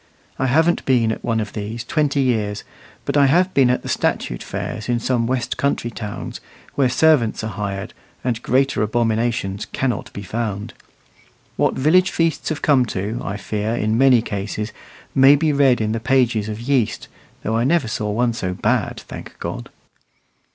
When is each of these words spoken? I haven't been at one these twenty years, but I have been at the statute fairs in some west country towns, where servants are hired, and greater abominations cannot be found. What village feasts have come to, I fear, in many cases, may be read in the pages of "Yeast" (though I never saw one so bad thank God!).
I 0.39 0.47
haven't 0.47 0.83
been 0.85 1.11
at 1.11 1.23
one 1.23 1.45
these 1.53 1.83
twenty 1.83 2.21
years, 2.21 2.63
but 3.05 3.15
I 3.15 3.27
have 3.27 3.53
been 3.53 3.69
at 3.69 3.83
the 3.83 3.87
statute 3.87 4.41
fairs 4.41 4.89
in 4.89 4.99
some 4.99 5.27
west 5.27 5.57
country 5.57 5.91
towns, 5.91 6.41
where 6.73 6.89
servants 6.89 7.43
are 7.43 7.49
hired, 7.51 7.93
and 8.23 8.41
greater 8.41 8.81
abominations 8.81 9.67
cannot 9.67 10.11
be 10.11 10.23
found. 10.23 10.73
What 11.55 11.75
village 11.75 12.09
feasts 12.09 12.49
have 12.49 12.63
come 12.63 12.87
to, 12.87 13.21
I 13.23 13.37
fear, 13.37 13.75
in 13.75 13.95
many 13.95 14.23
cases, 14.23 14.73
may 15.13 15.35
be 15.35 15.53
read 15.53 15.79
in 15.79 15.91
the 15.91 15.99
pages 15.99 16.49
of 16.49 16.59
"Yeast" 16.59 17.07
(though 17.43 17.55
I 17.55 17.63
never 17.63 17.87
saw 17.87 18.09
one 18.09 18.33
so 18.33 18.55
bad 18.55 19.01
thank 19.05 19.37
God!). 19.37 19.69